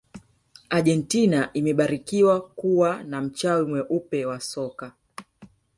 argentina 0.69 1.49
imebarikiwa 1.53 2.41
kuwa 2.41 3.03
na 3.03 3.21
mchawi 3.21 3.65
mweupe 3.65 4.25
wa 4.25 4.39
soka 4.39 4.93